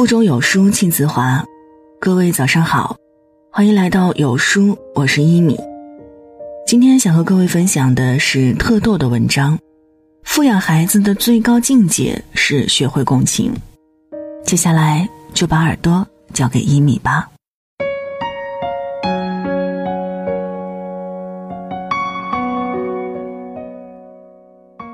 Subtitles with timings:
[0.00, 1.44] 腹中有书气自华，
[2.00, 2.96] 各位早上好，
[3.52, 5.60] 欢迎来到有书，我是一米。
[6.66, 9.58] 今天想和各位分享的是特逗的文章。
[10.24, 13.52] 富养孩子的最高境界是学会共情。
[14.42, 17.28] 接下来就把耳朵交给一米吧。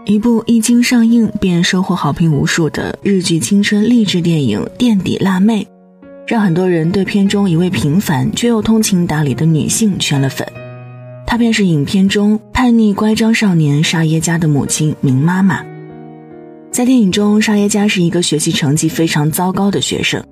[0.06, 5.64] 一部一经上映便收获好评无数的日剧青春励志电影《垫底辣妹》，
[6.28, 10.46] 让很多人对片中一位平凡却又通情达理的女性圈了粉。
[11.26, 15.60] 她便是影片中叛逆乖张少年沙耶加的母亲明妈妈。
[16.70, 20.22] 在电影中，沙耶加是一个学习成绩非常糟糕的学生，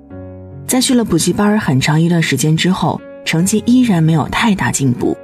[0.69, 5.17] 在去了补习班很长一段时间之后，成绩依然没有太大进步。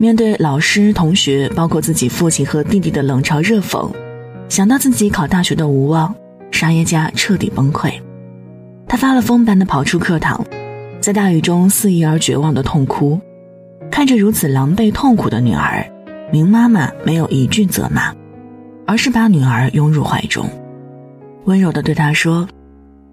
[0.00, 3.92] 面对老师、同学，包括自己父亲和弟弟的冷嘲热讽，
[4.48, 6.14] 想到自己考大学的无望，
[6.50, 7.92] 沙耶加彻底崩溃。
[8.88, 10.42] 他发了疯般的跑出课堂，
[11.02, 13.20] 在大雨中肆意而绝望的痛哭。
[13.90, 15.86] 看着如此狼狈痛苦的女儿，
[16.32, 18.14] 明妈妈没有一句责骂，
[18.86, 20.48] 而是把女儿拥入怀中，
[21.44, 22.48] 温柔地对她说：“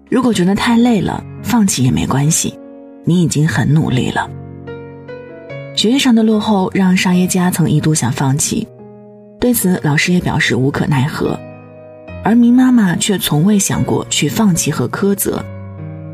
[0.08, 2.58] 如果觉得太累了，放弃也没关系，
[3.04, 4.30] 你已经很努力了。”
[5.78, 8.66] 学业上的落后让沙耶加曾一度想放弃，
[9.38, 11.38] 对此老师也表示无可奈何，
[12.24, 15.40] 而明妈妈却从未想过去放弃和苛责。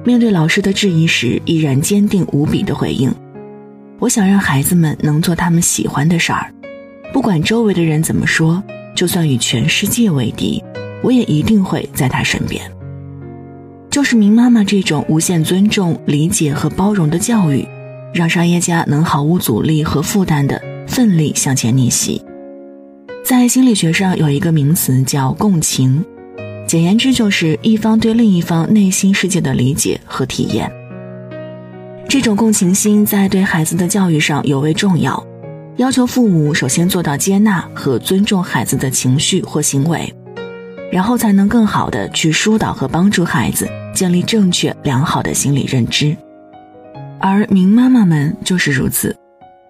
[0.04, 3.10] 面对老师的质疑时，依然坚定无比的回应
[3.98, 6.52] ：“我想让孩子们能做他们喜欢的事儿，
[7.10, 8.62] 不管周围的人怎么说，
[8.94, 10.62] 就算与全世界为敌，
[11.02, 12.70] 我也一定会在他身边。”
[13.88, 17.66] 就是明妈妈这种无限尊重、理解和包容的教育。
[18.14, 22.24] 让沙耶加能毫无阻力和负担的奋力向前逆袭。
[23.24, 26.04] 在心理学上有一个名词叫共情，
[26.68, 30.70] 简言之就是一方对另一方内心世界的理解和体验。
[32.08, 35.26] 这种共情心在对孩子的教育上尤为重要，
[35.78, 40.14] 要求父母首先做到接纳和尊重孩子的情绪或行为，
[40.92, 46.16] 然后才能更好的去疏导和帮助孩子建立正确良好的心理认知。
[47.26, 49.16] 而明妈妈们就是如此，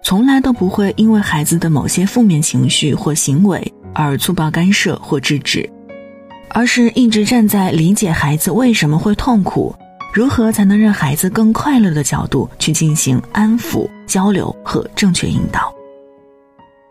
[0.03, 5.69] 从来都不会因为孩子的某些负面情绪或行为而粗暴干涉或制止，
[6.49, 9.73] 而是一直站在理解孩子为什么会痛苦，
[10.13, 15.73] 如何才能让孩子更快乐的角度去进行安抚、交流和正确引导。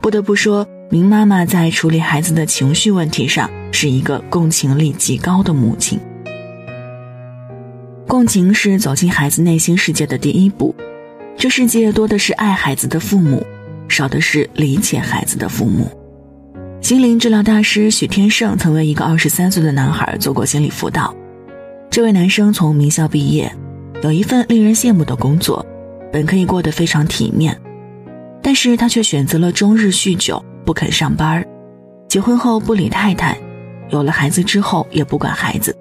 [0.00, 6.00] 不得不说，明妈妈在处理孩子的情绪问题上是一个共情力极高的母亲。
[8.06, 10.74] 共情是走进孩子内心世界的第一步。
[11.36, 13.44] 这世界多的是爱孩子的父母，
[13.88, 15.90] 少的是理解孩子的父母。
[16.80, 21.14] 心灵治疗大师许天胜曾为一个二十三岁的男孩做过心理辅导。
[21.90, 23.50] 这位男生从名校毕业，
[24.02, 25.64] 有一份令人羡慕的工作，
[26.12, 27.58] 本可以过得非常体面，
[28.42, 31.44] 但是他却选择了终日酗酒，不肯上班
[32.08, 33.36] 结婚后不理太太，
[33.88, 35.74] 有了孩子之后也不管孩子。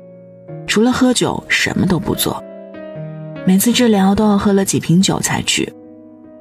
[0.73, 2.43] 除了喝酒，什么都不做。
[3.45, 5.71] 每次治疗都要喝了几瓶酒才去。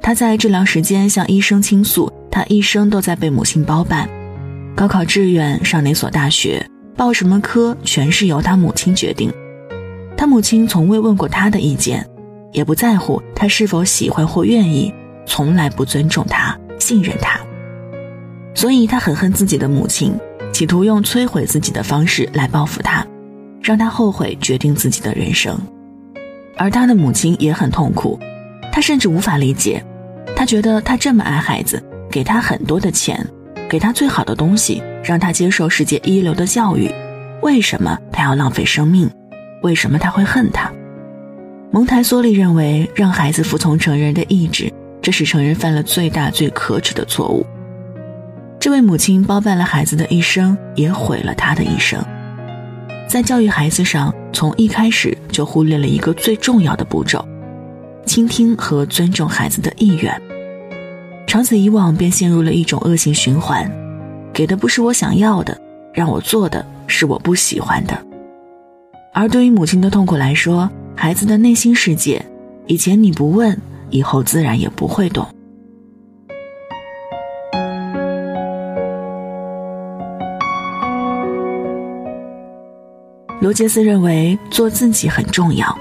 [0.00, 4.08] 他在治疗时间向医生倾诉，他一生都在被母亲包办，
[4.74, 6.66] 高考志愿、上哪所大学、
[6.96, 9.30] 报什么科，全是由他母亲决定。
[10.16, 12.02] 他母亲从未问过他的意见，
[12.52, 14.94] 也不在乎他是否喜欢或愿意，
[15.26, 17.38] 从来不尊重他、信任他。
[18.54, 20.14] 所以他很恨自己的母亲，
[20.54, 23.06] 企图用摧毁自己的方式来报复他。
[23.62, 25.56] 让他后悔决定自己的人生，
[26.56, 28.18] 而他的母亲也很痛苦，
[28.72, 29.82] 他甚至无法理解，
[30.34, 33.24] 他觉得他这么爱孩子，给他很多的钱，
[33.68, 36.90] 给他最好的东西，让他接受世界一流的教育，
[37.40, 39.08] 为什么他要浪费生命？
[39.62, 40.70] 为什么他会恨他？
[41.70, 47.46] 蒙台梭利认为，让孩子服从成人的意志，这是成人犯了最大最可耻的错误。
[48.58, 52.04] 这位母亲包办了孩子的一生，也毁了他的一生。
[53.12, 57.22] 在教育孩子上，从一开始就忽略了一个最重要的步骤：
[58.06, 60.18] 倾听和尊重孩子的意愿。
[61.26, 63.70] 长此以往，便陷入了一种恶性循环：
[64.32, 65.60] 给的不是我想要的，
[65.92, 68.02] 让我做的是我不喜欢的。
[69.12, 72.24] 而对于母亲的痛苦来说，孩子的内心世界，
[72.66, 73.54] 以前你不问，
[73.90, 75.28] 以后自然也不会懂。
[83.42, 85.76] 罗杰斯认为，做自己很重要。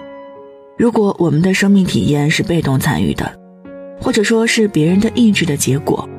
[0.79, 3.31] 如果我们的生命体验是被动参与的，
[4.01, 6.09] 或者说是别人的意志的结果，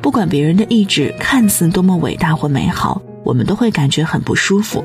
[0.00, 4.84] 不管别人的意志看似多么伟大或美好，我们都会感觉很不舒服。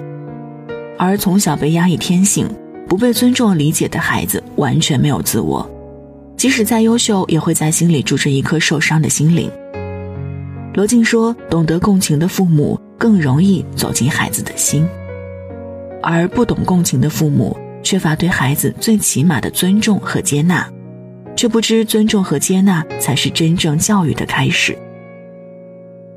[0.97, 2.49] 而从小被压抑天性，
[2.89, 5.69] 不被尊重理解的孩子完全没有自我，
[6.35, 9.51] 即使再优秀，也会在心里住着一颗受伤的心灵。
[10.73, 14.83] 罗静说：“懂得共情的父母更容易走进孩子的心，
[16.01, 20.67] 而不懂共情的父母缺乏对孩子最起码的尊重和接纳，
[21.35, 24.77] 却不知尊重和接纳才是真正教育的开始。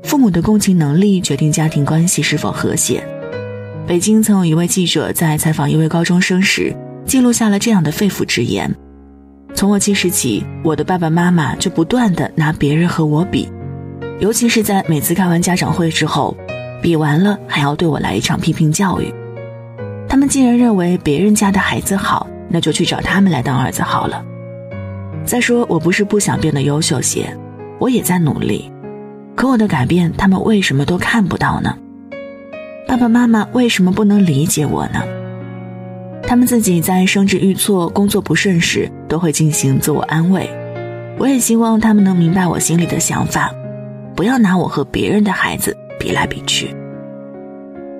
[0.03, 3.03] 父母的共情能力决定家庭关系是否和谐。”
[3.87, 8.73] 北京曾有一位记者在采访一位高中生时，记录下了这样的肺腑之言
[9.53, 13.47] ：“从我记事起，我的爸爸妈妈就不断的拿别人和我比，
[14.19, 16.35] 尤其是在每次开完家长会之后，
[16.81, 19.13] 比完了还要对我来一场批评教育。
[20.27, 24.23] 既然认为别人家的孩子好，那就去找他们来当儿子好了。
[25.25, 27.35] 再说，我不是不想变得优秀些，
[27.79, 28.71] 我也在努力，
[29.35, 31.75] 可我的改变，他们为什么都看不到呢？”
[32.87, 35.01] 爸爸妈妈为什么不能理解我呢？
[36.21, 40.49] 他们自己在生殖遇挫、工作不顺时，都会进行自我安慰。
[41.17, 43.51] 我也希望他们能明白我心里的想法，
[44.15, 46.75] 不要拿我和别人的孩子比来比去。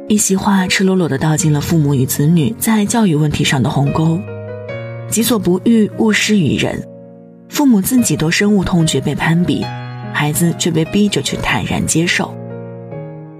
[0.08, 4.20] 一席话赤裸裸地道尽了父母与子女在教育问题上的鸿沟：
[5.10, 6.80] 己所不欲，勿施于人。
[7.50, 9.66] 父母自己都深恶痛绝被攀比，
[10.14, 12.32] 孩子却被逼着去坦然接受。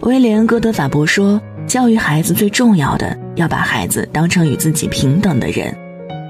[0.02, 5.72] 威廉·戈德法伯说：“教育孩子最重要的，要把孩子当成与自己平等的人，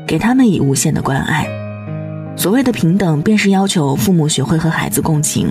[0.06, 1.48] 给他们以无限的关爱。
[2.36, 5.48] 所谓的平等，便是要求父母学会和孩子共情，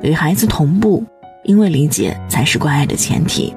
[0.00, 1.02] 与孩子同步，
[1.42, 3.52] 因为理解才是关爱的前提。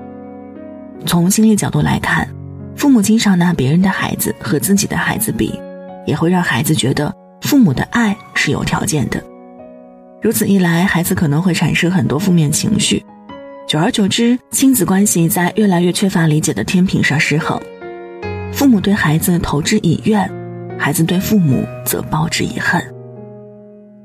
[1.05, 2.27] 从心理角度来看，
[2.75, 5.59] 父母经常拿别人的孩子和自己的孩子比，
[6.05, 9.21] 也会让孩子觉得父母的爱是有条件的。
[10.21, 13.03] 如此一来，孩子可能会产生很多负面情绪。”
[13.67, 17.59] 久而久之，亲子关系在越来越缺乏理解的天平上失衡，
[18.51, 20.29] 父母对孩子投之以怨，
[20.77, 22.83] 孩子对父母则报之以恨。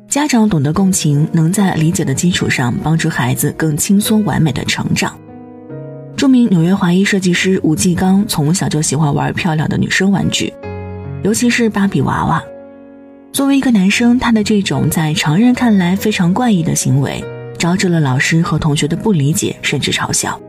[0.08, 5.18] 家长懂得共情，能在理解的基础上帮助孩子更轻松完美的成长。
[6.26, 10.52] 著名纽约华裔设计师吴继刚从小就喜欢玩漂亮的女生玩具，
[11.22, 12.42] 尤其是芭比娃娃。
[13.32, 17.24] 作为一个男生，他的这种在常人看来非常怪异的行为。
[17.56, 20.40] 招致了老师和同学的不理解，甚至嘲笑，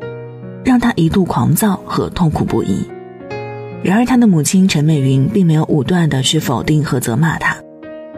[0.64, 2.84] 让他一度狂躁和痛苦不已。
[3.84, 7.56] 然而，他的母亲陈美云并没有武断地去否定和责骂他，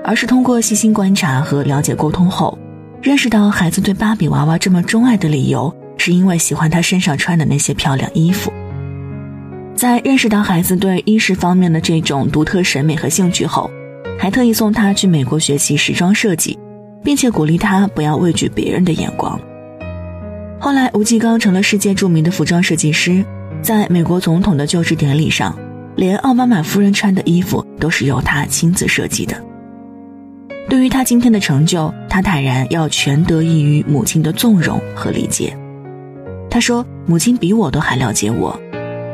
[0.02, 2.58] 而是通过细心观察和了解沟通后，
[3.02, 5.76] 认识到孩子对芭比娃娃这么钟爱的理由，
[6.10, 8.52] 是因为喜欢他身上穿的那些漂亮衣服。
[9.76, 13.70] 在认识到孩子对衣饰方面的这种独特审美和兴趣后，
[14.18, 16.58] 还特意送他去美国学习时装设计。
[17.04, 19.40] 并且鼓励他不要畏惧别人的眼光。
[20.60, 23.24] 后来，吴继刚成了世界著名的服装设计师，
[23.62, 25.58] 在美国总统的就职典礼上，
[25.96, 29.42] 连奥巴马夫人穿的衣服都是由他亲自设计的。
[30.68, 35.56] 对于他今天的成就，他坦然要全得益于母亲的纵容和理解。
[36.50, 38.60] 他说：“母亲比我都还了解我，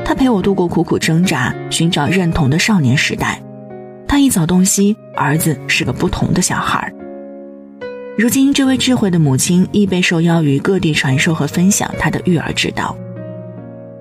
[0.05, 3.41] 她陪我度过苦苦挣扎、寻找认同的少年时代。
[4.07, 6.91] 她一早洞悉儿子是个不同的小孩。”
[8.17, 12.95] 如今，这位智慧的母亲亦被受邀于各地传授和分享她的育儿之道。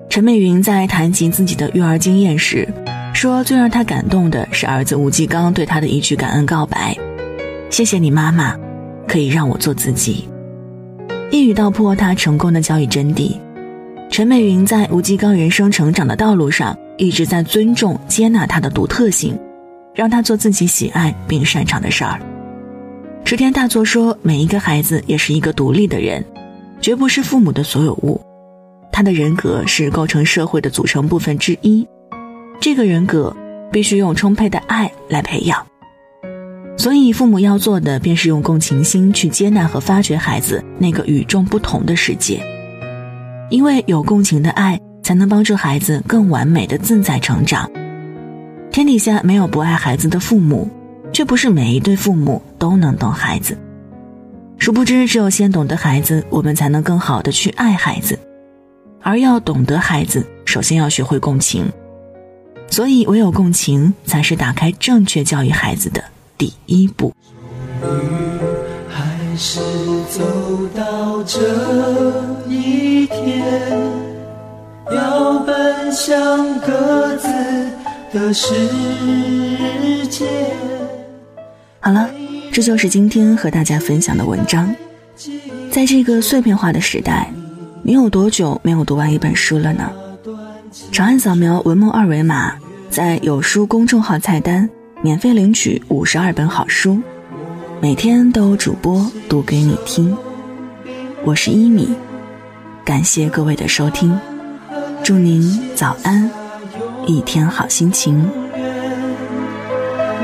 [0.09, 2.65] 陈美云在谈及自己的育儿经验时，
[3.13, 6.95] 说：“最让她感动的是儿子吴继刚对她的一句感恩告白
[7.69, 8.55] ：‘谢谢你，妈妈，
[9.05, 10.29] 可以让我做自己。’
[11.31, 13.35] 一语道破他成功的教育真谛。
[14.09, 19.37] 陈美云在吴继刚人生成长的道路上，一直在尊重、接纳他的独特性，
[19.93, 22.19] 让他做自己喜爱并擅长的事儿。”
[23.25, 26.23] 池田大作说：“每一个孩子也是一个独立的人，
[26.79, 28.21] 绝不是父母的所有物。
[28.91, 31.85] 他的人格是构成社会的组成部分之一，
[32.61, 33.35] 这个人格
[33.71, 35.65] 必须用充沛的爱来培养。
[36.77, 42.43] 所以，父母要做的便是用共情心去接纳和发掘孩子那个与众不同的世界，
[43.49, 47.69] 因为有共情的爱，才能帮助孩子更完美的自在成长。
[48.71, 50.69] 天底下没有不爱孩子的父母。”
[51.13, 53.57] 却不是每一对父母都能懂孩子，
[54.57, 58.19] 殊不知，只有先懂得孩子，我们才能更好的去爱孩子。
[59.01, 61.71] 而要懂得孩子，首先要学会共情，
[62.69, 66.03] 所以唯有共情，才是打开正确教育孩子的
[66.37, 67.13] 第一步。
[68.89, 69.59] 还是
[70.09, 70.23] 走
[70.75, 71.39] 到这
[72.47, 73.43] 一天，
[74.91, 77.27] 要奔向各自
[78.13, 78.53] 的世
[80.09, 80.25] 界。
[81.79, 82.09] 好了，
[82.51, 84.73] 这就是今天和大家分享的文章。
[85.69, 87.31] 在这个碎片化的时代，
[87.83, 89.91] 你有多久没有读完一本书了呢？
[90.91, 92.53] 长按扫描文末二维码，
[92.89, 94.69] 在有书公众号菜单
[95.05, 96.99] 免费领取五十二本好书，
[97.79, 100.17] 每天都有主播读给你听。
[101.23, 101.93] 我是一米，
[102.83, 104.19] 感谢各位的收听，
[105.03, 105.43] 祝您
[105.75, 106.27] 早安，
[107.05, 108.27] 一天好心情。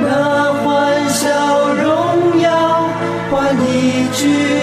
[0.01, 1.29] 那欢笑
[1.75, 2.89] 荣耀
[3.29, 4.60] 换一句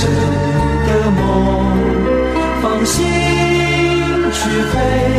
[0.00, 0.10] 真
[0.86, 1.20] 的梦。
[2.62, 3.04] 放心
[4.32, 5.09] 去飞。